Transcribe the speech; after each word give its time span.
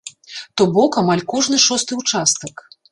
То 0.55 0.63
бок 0.77 0.91
амаль 1.03 1.23
кожны 1.35 1.57
шосты 1.67 1.93
участак. 2.03 2.69